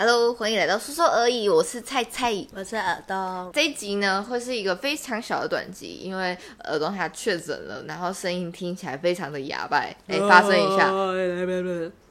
[0.00, 2.34] Hello，欢迎来到说说而已，我是菜菜。
[2.54, 6.34] 我是耳东，这一集呢会是一个非常小的短集，因为
[6.64, 9.76] 耳东他确诊了，然后声音听起来非常的哑巴。
[10.06, 10.90] 哎，发声一下。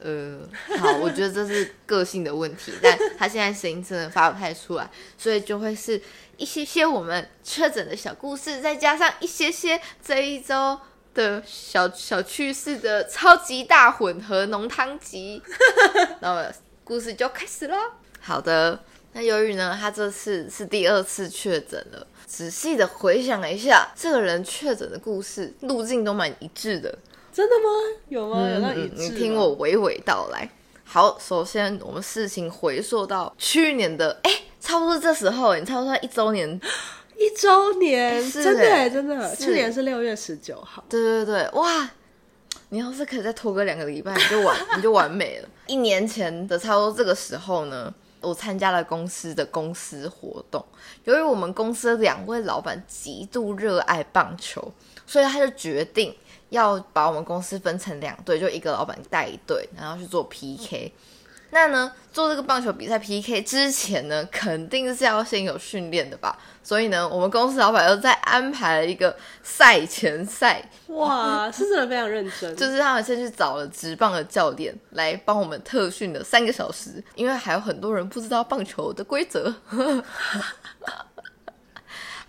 [0.02, 0.39] 呃，
[0.78, 4.88] 好，我觉得这是个性的问题，但他现在声音真的发不太出来，
[5.18, 6.00] 所以就会是
[6.38, 10.80] 一些些我们确诊的小故事，再加上一些些这一周
[11.16, 15.42] 的小小趣事的超级大混合浓汤集。
[16.21, 16.46] 那么
[16.90, 17.78] 故事就开始了。
[18.20, 18.80] 好的，
[19.14, 26.97] 那由于呢，他这次是第二次确诊了，仔细的回想了一下，这个人确诊的故事路径都蛮一致的。
[27.32, 27.70] 真的吗？
[28.07, 28.50] 有吗？
[28.50, 28.96] 有那一致？
[28.96, 30.50] 你听我娓娓道来。
[30.83, 36.59] 好，首先我们事情回溯到去年的，哎，差不多这时候，你差不多一周年，
[37.16, 40.83] 一周年，真的真的，去年是六月十九号。
[40.89, 41.88] 对对对，哇！
[42.69, 45.50] 你要是可以再拖个两个礼拜，你就完， 你就完美了。
[45.67, 50.64] 一年前的差不多这个时候呢，我参加了公司的公司活动。
[51.03, 54.71] 由于我们公司两位老板极度热爱棒球，
[55.05, 56.16] 所以他就决定。
[56.49, 60.91] 要把我们公司分成两队，就一个老板带一队，然后去做 PK。
[61.52, 66.38] 那呢，做这个棒球比赛 PK 之前呢，肯定是要先有训练的吧？
[66.64, 70.64] 所以呢，我们公司老板又再安排了一个赛前赛。
[70.88, 72.56] 哇， 是真的非常认真。
[72.56, 79.53] 就是他们先去找了职棒的教练来帮我们特训了三个小时，因为还有很多人不知道棒球的规则。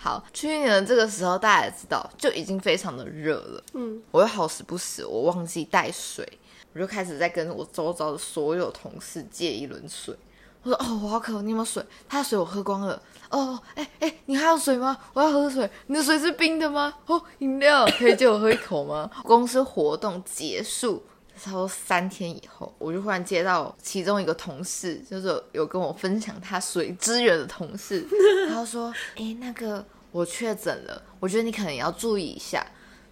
[0.03, 3.63] 好，去年这个时候大家也知道，就已经非常的热了。
[3.75, 6.27] 嗯，我又好死不死，我忘记带水，
[6.73, 10.15] 我就开始在跟我周遭的所有同事借一轮水。
[10.63, 11.85] 我说：“哦，我好渴，你有没有水？
[12.09, 13.01] 他的水我喝光了。
[13.31, 14.97] 哦，哎哎，你还有水吗？
[15.15, 15.69] 我要喝水。
[15.87, 16.95] 你的水是冰的吗？
[17.07, 21.03] 哦，饮料可以借我喝一口吗？”公司活动结束
[21.43, 28.07] 差不多三天以后，我就忽然接到其中一个同事，就是有跟我分享他水资源的同事，
[28.51, 32.67] 他说：“哎，那个。”我确诊了，我觉得你可能也要注意一下。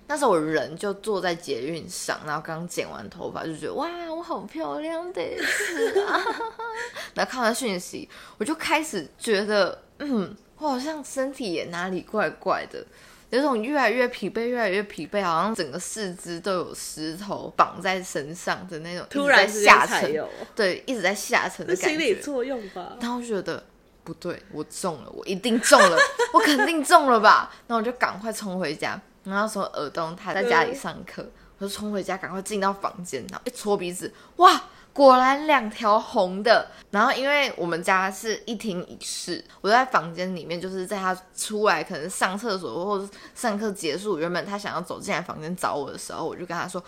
[0.08, 6.24] 那时候我人就坐在捷运上，然后刚剪完头发，就觉得哇，我好漂亮的是啊。
[7.14, 12.84] 然后看完讯息，我就开始觉得，嗯，我好像身体也哪里怪怪的，
[13.30, 21.88] 有种越来越疲惫，越来越疲惫，好像整个四肢都有石头绑在身上的那种，突然下沉，对，一直在下沉的感觉。
[21.90, 22.96] 心理作用吧。
[23.00, 23.62] 然后觉得。
[24.04, 25.98] 不对，我中了，我一定中了，
[26.32, 27.54] 我肯定中了吧？
[27.66, 28.98] 那我就赶快冲回家。
[29.28, 31.24] 然后说耳东他在家里上课，
[31.58, 34.62] 我就冲回家，赶快进到房间，然后一搓鼻子，哇，
[34.92, 36.68] 果然两条红的。
[36.90, 46.82] 然后因为我们家是一厅一室，我在房间里面，就是在他出来可能上厕所或者上课结束，原本他想要走进来房间找我的时候，我就跟他说：“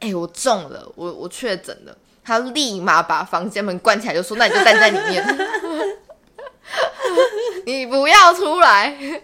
[0.00, 5.24] 哎，我中了，我我确诊了。”他立马把房间门关起来，就说：“那你就待在里面。”
[7.64, 9.22] 你不要出来。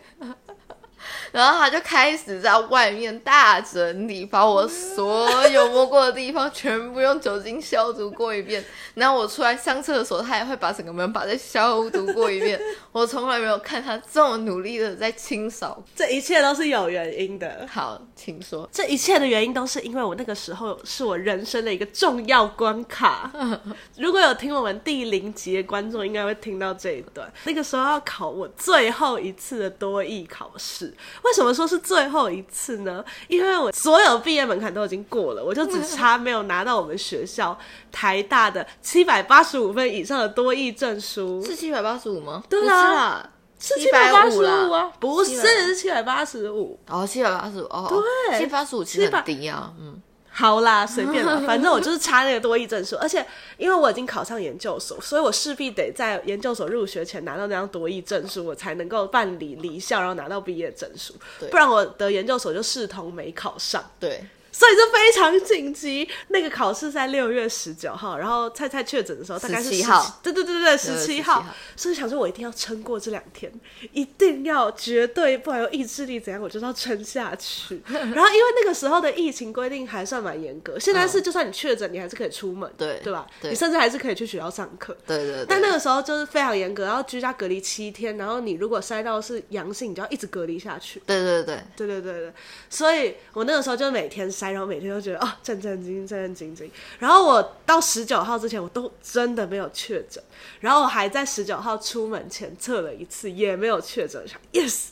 [1.33, 8.63] 然后他就开始在外面大整理，把我所有摸过的地方全部用酒精消毒过一遍。
[8.95, 12.61] 然后我出来上厕所，他也会把整个门把再消毒过一遍。
[12.93, 17.67] 我从来没有看他这么努力的在清扫，这一切都是有原因的。
[17.71, 23.33] 好，请说，这一切的原因都是因为我那个时候是我人生的一个重要关卡。
[23.97, 27.33] 如果有听我们第零集的观众，应该会听到这一段。
[27.45, 30.93] 那个时候要考我最后一次的多艺考试。
[31.25, 33.05] 为什么说是最后一次呢？
[33.29, 37.57] 因为我所有毕业门槛都已经过了，我就只差没有拿到我们学校
[37.91, 41.43] 台大的七百八十五分以上的多益证书。
[41.45, 42.43] 是七百八十五吗？
[42.49, 46.79] 对啊，是七百八十五啊，不是是七百八十五。
[46.89, 47.87] 哦，七百八十五哦，
[48.29, 50.01] 对，七百八十五其实很低啊，嗯。
[50.35, 53.25] 好啦，随便吧，反正我就是差那个多益证书，而且
[53.59, 61.15] 因为我已经考上研究所，所以我势必得在研究所入学前拿到那张多益证书，我才能够办理离校，然后拿到毕业证书，
[61.51, 63.85] 不然我的研究所就视同没考上。
[64.01, 64.25] 对。
[64.53, 66.09] 所以就非常紧急。
[66.29, 71.45] 那个考试在六月十九号，然后菜菜确诊的时候大概是十号，对对对对对，十七号。
[71.75, 73.51] 所以想说，我一定要撑过这两天，
[73.93, 77.83] 一定要绝对不管有意志力怎样，我就要撑下去。
[77.89, 83.27] 然后因为那个时候的疫情规定还算蛮严格，现在是就算你确诊，你还是可以出门，对对吧？
[83.41, 85.47] 你甚至还是可以去学校上课，对对。
[85.49, 91.03] 但那个时候就是非常严格，然后居家隔离七天，然后你如果筛到是阳性，你就要一直隔离下去。
[91.07, 92.33] 对对对对对对对。
[92.69, 95.19] 所以我那个时候就每天然后每天都觉得。
[95.19, 96.69] 哦，战战兢兢，战战兢兢。
[96.99, 100.23] 然后我到十九号之前，我都真的没有确诊。
[100.61, 104.23] 然后我还在十九号出门前测了一次，也没有确诊。
[104.27, 104.87] 想 yes，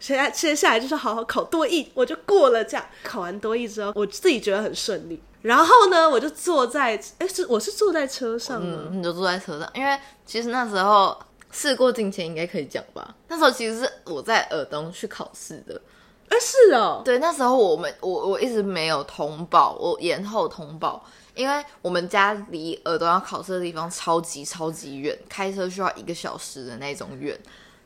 [0.00, 2.64] 现在接下来就是好好考多艺，我就过了。
[2.64, 5.22] 这样考完多艺之后，我自己觉得很顺利。
[5.42, 8.88] 然后呢，我就坐在，哎，是我是坐在车上吗？
[8.90, 11.16] 你就坐在车上，因为其实那时候
[11.52, 13.14] 事过境迁，应该可以讲吧。
[13.28, 15.80] 那时候其实是我在尔东去考试的，
[16.28, 27.38] 哎，是哦，对，那时候我们我我一直没有通报，我延后通报，因为我们家离耳朵要考试的地方超级超级远，开车需要一个小时的那种远。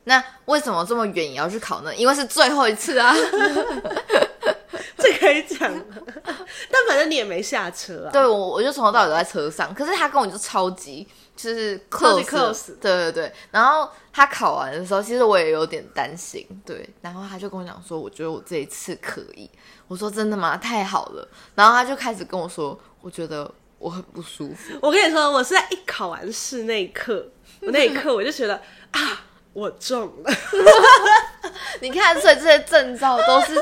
[0.05, 1.95] 那为什么这么远也要去考呢？
[1.95, 3.15] 因为是最后一次啊。
[4.97, 5.59] 这可以讲，
[6.25, 8.11] 但反正你也没下车啊。
[8.13, 9.75] 对，我我就从头到尾都在车上。
[9.75, 13.33] 可是他跟我就超级就是 close，对对对。
[13.51, 16.47] 然后他考完的时候，其实我也有点担心。
[16.65, 19.51] 对，然后他就跟我讲说：“我觉得我这一次可以。”
[19.89, 20.57] 我说：“真的吗？
[20.57, 27.27] 太好了。”然后他就开始跟我说：“我觉得我很不舒服。”我跟你说，我是在一考完试那一刻，
[27.63, 28.55] 我 那一刻我就觉得
[28.93, 30.33] 啊，我中了。
[31.81, 33.61] 你看，所以这些证照都是。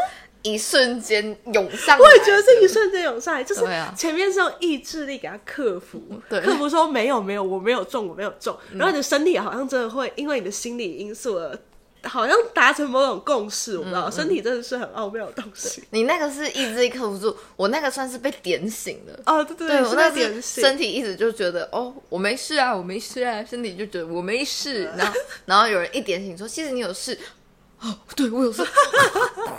[0.53, 3.63] 一瞬间涌上来，我也觉得是一瞬间涌上来，就是
[3.97, 11.59] 前面是用意志力给他克服，克服说没有没有我没有中我没有中，然后你的身体好像真的会因为你的心理因素而
[12.05, 15.83] 好像达成某种共识，我不知道身体真的是很奥妙的东西。
[15.91, 19.21] 你那个是意志力克服住，我那个算是被点醒了。
[19.27, 25.13] 哦，对对，我那点醒，身体一直就觉得哦我没事啊我没事啊，身体就觉得我没事， 然后
[25.47, 27.19] 然后有人一点醒说其实你有事。
[27.81, 28.65] 哦，对我有时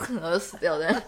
[0.01, 1.03] 可能死掉的。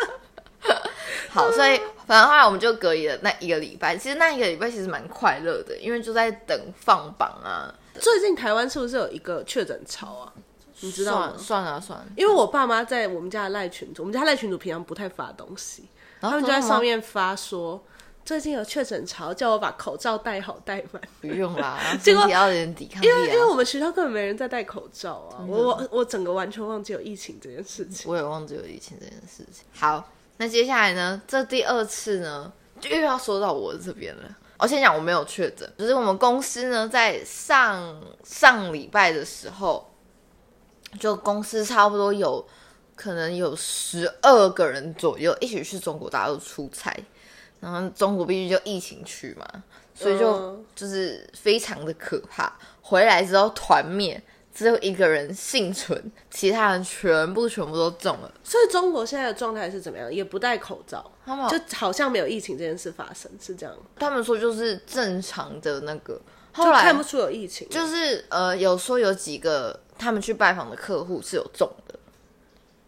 [1.30, 3.96] 好，所以反正后来我们就隔离了那一个礼拜。
[3.96, 7.74] 其实那一个礼拜其实蛮快乐的，因为就在等放榜啊。
[8.00, 10.32] 最近台湾是不是有一个确诊潮啊？
[10.80, 11.34] 你知道吗？
[11.38, 15.88] 算了算了，因为我爸妈在我们家的赖群主，我们家赖群主平常不太发东西，
[16.20, 17.82] 然后他们就在上面发说。
[18.26, 21.00] 最近有确诊潮，叫我把口罩戴好戴满。
[21.20, 23.06] 不用啦， 结果要有点抵抗力。
[23.06, 28.10] 因为因为我们学校根本没人在戴口罩啊，我我我整个完全忘记有疫情这件事情。
[28.10, 29.64] 我也忘记有疫情这件事情。
[29.72, 31.22] 好，那接下来呢？
[31.28, 34.22] 这第二次呢，就又要说到我这边了。
[34.58, 37.94] 我先讲我没有确诊，就是我们公司呢，在上
[38.24, 39.88] 上礼拜的时候，
[40.98, 42.44] 就公司差不多有
[42.96, 46.92] 可能有十二个人左右一起去中国大陆出差。
[47.66, 49.44] 然后中国必须就疫情区嘛，
[49.92, 52.52] 所以就就是非常的可怕。
[52.80, 54.22] 回来之后团灭，
[54.54, 58.32] 只有一个人幸存，其他人全部全部都中了。
[58.44, 60.14] 所以中国现在的状态是怎么样？
[60.14, 63.74] 也不戴口罩，他们就好像没有疫情这件事发生，是这样。
[63.98, 66.20] 他们说就是正常的那个，
[66.52, 67.68] 后来看不出有疫情。
[67.68, 71.85] 就是呃，有说有几个他们去拜访的客户是有中的。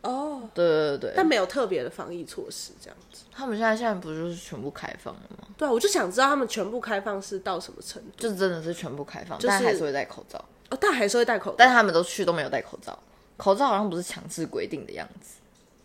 [0.02, 3.24] 哦，对对对，但没有特别的防疫措施，这样子。
[3.32, 5.48] 他们现在现在不就是全部开放了吗？
[5.56, 8.10] 对啊，我就想知道他们全部开放是到什么程度？
[8.16, 10.38] 就真的是全部开放，但还是会戴口罩。
[10.70, 12.96] 哦，但还是会戴口罩，但他们都去都没有戴口罩。
[13.36, 15.38] 口罩好像不是强制规定的样子。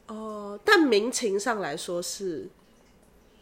[0.08, 2.48] 哦，但民情上来说是，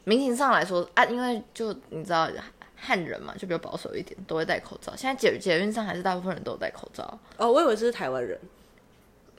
[0.06, 2.30] 民情上来说啊，因为就你知道
[2.76, 4.96] 汉人嘛，就比较保守一点，都会戴口罩。
[4.96, 7.20] 现在捷捷运上还是大部分人都有戴口罩。
[7.38, 8.40] 哦，我以为这是台湾人。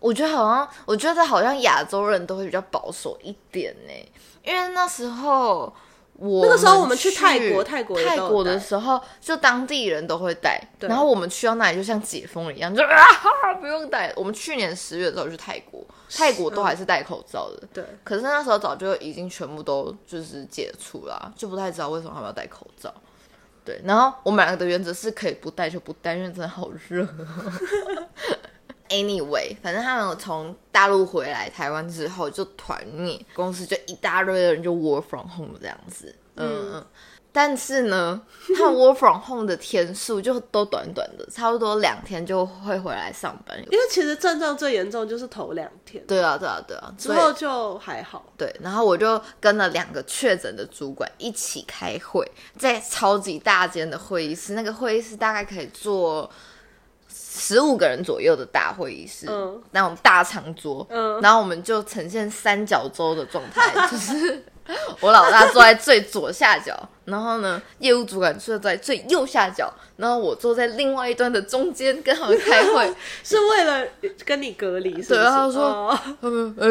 [0.03, 3.93] 我觉得好像，我觉得好像亚洲人都会比较保守一点呢，
[4.45, 5.73] 因为那时候
[6.15, 14.13] 我那个时候我们去泰国，泰国泰国的时候，就当地人都会戴，然后我们去到那里就像解封了一样，就 啊不用戴。
[14.17, 17.85] 我们去年十月的时候去泰国，泰国都还是戴口罩的，对。
[18.05, 22.93] 可是那时候早就已经全部都就是解除了，就不太知道为什么他们要戴口罩。
[23.65, 27.07] 对，然后我们两个的原则是可以不戴就不戴，因为真的好热。
[28.93, 36.15] Anyway，反正他们从大陆回来台湾之后就团灭，公司就一大堆的人就 work from home 这样子。
[36.37, 36.87] 嗯嗯。
[37.35, 38.21] 但是呢，
[38.59, 43.59] 他 work from home 的天数就都短短的，差不多两天就会回来上班。
[43.71, 46.05] 因为其实症状最严重就是头两天。
[46.07, 46.95] 对啊，对啊，对啊。
[46.99, 48.23] 之后就还好。
[48.37, 56.31] 对，然后我就跟了两个确诊的主管一起开会，在超级大间的会议室，那个会议室大概可以坐。
[57.15, 59.27] 十五个人左右的大会议室，
[59.73, 60.87] 那种大长桌，
[61.21, 64.45] 然后我们就呈现三角洲的状态， 就是
[65.01, 66.89] 我老大坐在最左下角。
[67.05, 73.85] 然后呢，业务主管坐在最右下角，然后我坐在另外一端的中间跟他们开会， 是为了
[74.25, 74.93] 跟你隔离。
[75.03, 75.99] 对，他说，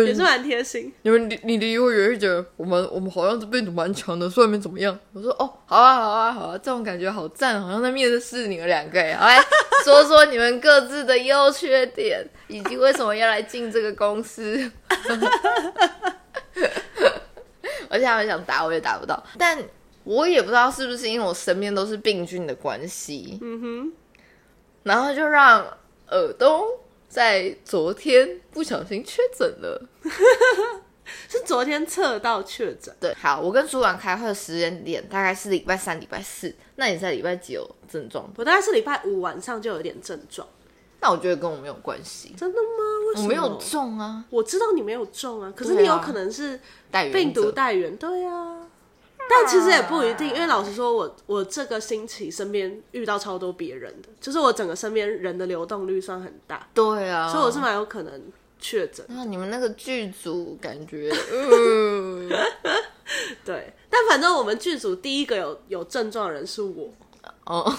[0.05, 0.89] 也是蛮贴心。
[1.01, 4.98] 你们你你离我远一点，我们我们好像是变得蛮强的，说没怎么样。
[5.12, 9.12] 我说哦，好啊好啊好啊，这种感觉好赞，好像在面试你们两个哎。
[9.12, 9.43] 来
[9.83, 14.71] 说说你们各自的优缺点，以及为什么要来进这个公司。
[17.91, 19.62] 而且他们想打我也打不到，但。
[20.03, 23.93] 我也不知道是不是因为我身边都是病菌的关系，嗯哼，
[24.81, 25.63] 然后就让
[26.10, 26.65] 耳东
[27.07, 29.79] 在昨天不小心确诊了。
[31.29, 32.91] 是昨天测到确诊。
[33.00, 36.51] 对，好，我跟主管开会的时间点大概是礼拜三、礼拜四。
[36.77, 38.27] 那你在礼拜几有症状？
[38.38, 40.48] 我大概是礼拜五晚上就有点症状。
[41.01, 42.34] 那我觉得跟我没有关系。
[42.38, 42.67] 真的吗？
[43.10, 44.24] 为什我没有中啊。
[44.29, 46.60] 我知道你没有中啊，可是你有可能是
[47.12, 47.98] 病毒带源。
[47.98, 48.58] 对啊。
[49.29, 56.67] 但其实也不一定，因为老实说，我我这个星期身边遇到超多别人的，就是我整个身边人的流动率算很大。
[56.74, 57.27] 对啊。
[57.27, 58.22] 所以我是蛮有可能。
[58.63, 61.12] 确诊，那你们那个剧组感觉，
[63.43, 66.88] 对，但反正我们剧组第一个有有症状的人是我。
[67.51, 67.75] 哦，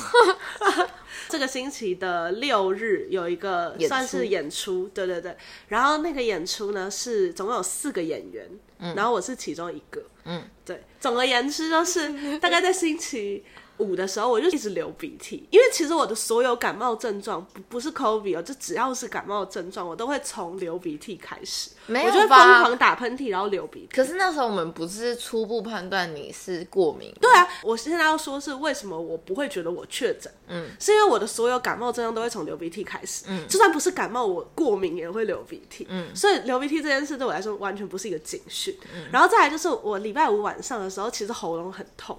[1.30, 5.34] 这个星期的六日有一个算是演出，对对对，
[5.68, 8.46] 然后那个演出呢是总共有四个演员，
[8.94, 13.44] 然后我是其中一个，嗯，对，总而言之就是 大概在星期。
[13.78, 23.96] 五的时候我就一直流鼻涕，因为其实我的所有感冒症状不不是 COVID 哦，就只要是感冒症状，我都会从流鼻涕开始，没有我就疯狂打喷嚏，然后流鼻涕。
[23.96, 27.12] 可是那时候我们不是初步判断你是过敏？
[27.20, 38.76] 对啊，我现在要说是为什么我不会觉得我确诊，嗯，是因为我的所有感冒症状都会从流鼻涕开始，嗯，就算不是感冒，我过敏也会流鼻涕，嗯，所以流鼻涕这件事对我来说完全不是一个警讯。
[39.10, 42.18] 然后再来就是我礼拜五晚上的时候，其实喉咙很痛。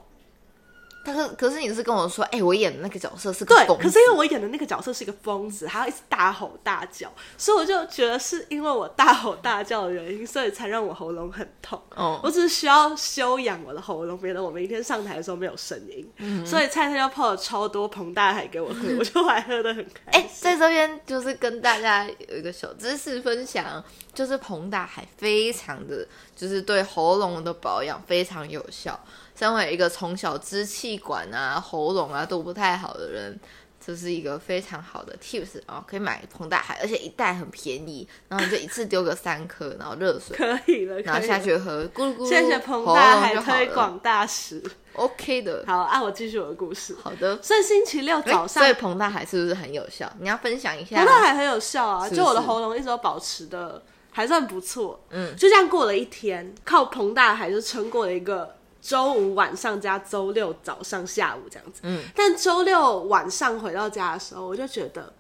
[1.04, 11.82] 可是，可是你是跟我说，哎，我演的那个角色是对，可是因为我演的那个角色是一个疯子，还要一直大吼大叫，所以我就觉得是因为我大吼大叫的原因，所以才让我喉咙很痛。
[11.96, 16.10] 哦，我只是需要修养我的喉咙，免得我明天上台的时候没有声音。
[16.18, 20.22] 嗯，所以菜菜要泡了超多膨大海给我喝， 我就还喝的很开心。
[20.22, 23.84] 哎，在这边就是跟大家有一个小知识分享，
[24.14, 28.98] 就是膨大海非常的，就是对喉咙的保养非常有效。
[29.36, 33.40] 身为一个从小支气管啊、喉咙啊都不太好的人，
[33.86, 44.64] 这是一个非常好的 tips 啊，可以买膨大海，而且一袋很便宜，然后你就一次丢个三颗，然后热水可以了，然后下去喝，咕噜咕噜，谢谢膨大海推广大使
[44.94, 45.64] ，OK 的。
[45.68, 46.96] 好，啊，我继续我的故事。
[47.02, 50.10] 好的，所以星期六早上，所以膨大海是不是很有效？
[50.20, 51.02] 你要分享一下。
[51.02, 58.56] 膨大海很有效啊，就我的喉咙一直都保持的还算不错，嗯，就这样过了一天，靠膨大海就撑过了一个。
[58.84, 65.14] 周五晚上加周六早上、下午这样子，嗯，但周六晚上回到家的时候，我就觉得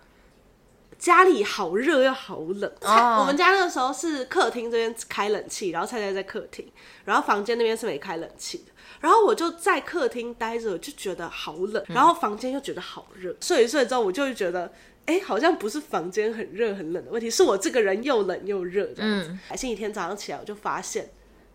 [1.00, 2.70] 家里好热又好冷。
[2.82, 6.70] 我们家那个时候是客厅这边开冷气，然后菜菜在客厅，
[7.05, 8.74] 然后房间那边是没开冷气的。
[9.00, 13.34] 然后我就在客厅待着，就觉得好冷，然后房间又觉得好热。
[13.39, 14.70] 睡一睡之后，我就觉得，
[15.05, 19.29] 哎，好像不是房间很热很冷的问题，是我这个人又冷又热这样子。
[19.55, 21.10] 星期天早上起来，我就发现。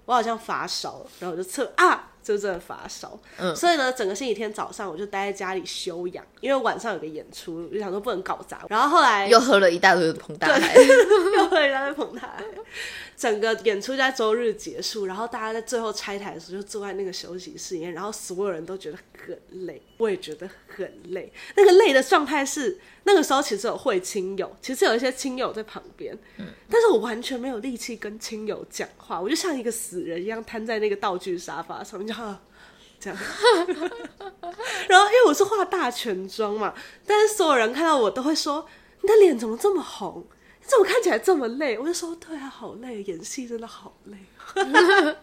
[0.08, 3.18] 我好像发烧，然后我就测啊，就真的发烧。
[3.38, 8.64] 嗯，所以呢，整个星期天早上我就待在家里休养，因为晚上有个演出，我就想说不能搞砸。
[8.68, 10.74] 然后后来又喝了一大堆的膨大海，
[11.36, 12.44] 又喝了一大堆膨大海。
[13.16, 21.32] 整个演出在周日结束，然后大家在最后拆台的时候就坐在那个休息室里面，然后所有人都觉得很累，我也觉得很累。
[21.56, 32.14] 那个累的状态是那个时候其实有会亲友，其实有一些亲友在旁边，嗯，但是我完全没有力气跟亲友讲话，我就像一个死人一样瘫在那个道具沙发上面，就
[33.00, 33.18] 这样。
[34.88, 36.74] 然后因为我是化大全妆嘛，
[37.06, 38.66] 但是所有人看到我都会说
[39.02, 40.26] ：“你的脸怎么这么红？”
[40.60, 41.78] 你怎么看起来这么累？
[41.78, 44.16] 我就说，对啊，好累，演戏真的好累。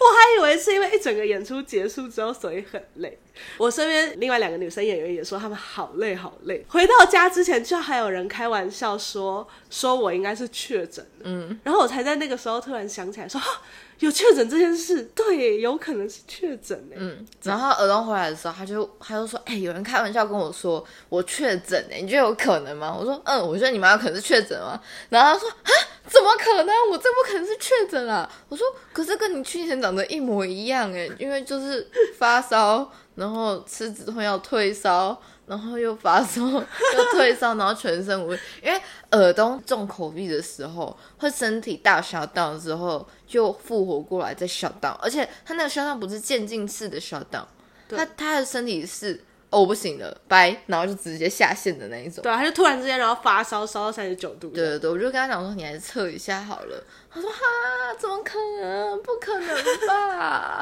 [0.00, 3.18] 我还以为是因为一整个演出结束之后，所以很累。
[3.58, 6.64] 我身边另外两个女生演员也说，他们好累，好累。
[6.68, 11.06] 回到家之前，就还有人开玩笑说，说我应该是确诊。
[11.22, 13.40] 嗯，然后我才在那个时候突然想起来，说。
[14.00, 16.96] 有确诊这件事，对，有可能是确诊哎。
[16.98, 22.94] 嗯，然后耳东回来的时候，他就他就说，哎，有人开玩笑跟我说我确诊哎，你觉得有可能吗？
[22.98, 24.80] 我说，嗯，我觉得你妈可能是确诊吗？
[25.08, 25.70] 然后他说，啊，
[26.06, 26.74] 怎么可能？
[26.90, 28.30] 我这不可能是确诊啊！
[28.48, 35.20] 我说，可是跟你去年长得一模一样哎，因为就是发烧，然后吃止痛药退烧。
[35.46, 38.38] 然后又发烧， 又退烧，然后全身无力。
[38.62, 38.80] 因为
[39.12, 47.46] 耳东重口鼻的时候，会身体大小到之后就复活过来再小到，而且他那个小到不是渐进式的小到，
[47.88, 52.22] 他他的身体是哦不行了，拜，然后就直接下线的那一种。
[52.22, 54.48] 对，他就突然之间然后发烧烧到三十九度。
[54.48, 56.82] 对对对，我就跟他讲说，你还是测一下好了。
[57.12, 57.38] 他说哈，
[57.96, 59.00] 怎么可能？
[59.02, 59.48] 不可能
[59.86, 60.60] 吧？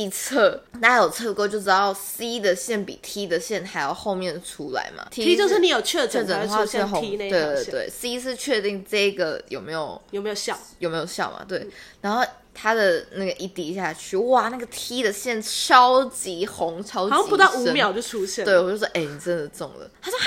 [0.00, 11.44] 一测，大家有测过就知道，C 的线比 T 的线还要后面出来嘛？T 就是你有确诊的话是红，对对对，C 是确定这个有没有有没有效，有没有效嘛？
[11.46, 11.66] 对，
[12.00, 18.44] 然后它的那个一滴下去，哇，那个 T 的线超级红，超级好像不到五秒就出现。
[18.44, 19.90] 对，我就说，哎，你真的中了。
[20.00, 20.24] 他说，哈，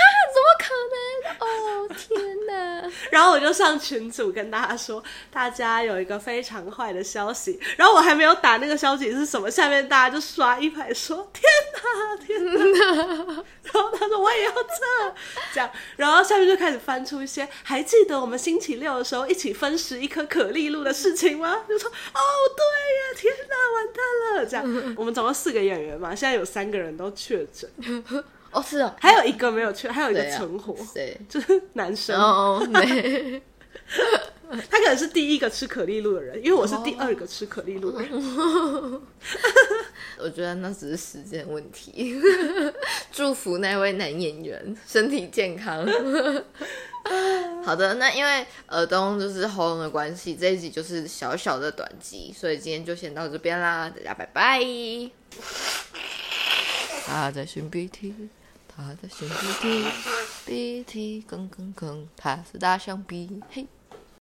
[1.23, 2.15] 怎么可
[2.47, 2.91] 能？
[3.11, 7.59] 然后我就上群组跟大家说，大家有一个非常坏的消息。
[7.77, 11.43] 然后我还没有打那个消息是什么，下面大家就刷一排说：“天
[11.73, 15.15] 哪，天哪！” 然后他说：“我也要这
[15.53, 21.63] 这样。”然后下面就开始翻出一些，还记得我们星期六的时候一起分食一颗可丽露的事情吗？
[21.67, 22.19] 就说：“哦，
[22.55, 22.63] 对
[22.99, 27.69] 呀，天哪，完蛋了！”这样， 我们总共四个演员嘛，现在有三个人都确诊。
[28.53, 31.19] 哦，是哦，还有一个没有去，还有一个存活，谁？
[31.27, 33.41] 就是男生，哦，没，
[34.69, 38.11] 他可能是第一个吃可丽露的人，因为我是第二个吃可丽露的人。
[40.19, 42.15] 我觉得那只是时间问题。
[43.11, 45.85] 祝福那位男演员身体健康。
[47.65, 54.61] 好的，那因为耳东就是喉咙的关系，这一集就是小小的短集，所以今天就先到这边啦，大家拜拜。
[57.09, 58.13] 啊在擤鼻涕，
[58.75, 59.85] 他在擤鼻涕，
[60.45, 63.67] 鼻涕吭吭吭，他是大象鼻，嘿。